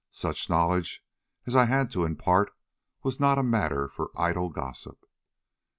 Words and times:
Such 0.09 0.49
knowledge 0.49 1.05
as 1.45 1.55
I 1.55 1.65
had 1.65 1.91
to 1.91 2.05
impart 2.05 2.51
was 3.03 3.19
not 3.19 3.39
matter 3.45 3.87
for 3.87 4.09
idle 4.17 4.49
gossip." 4.49 5.05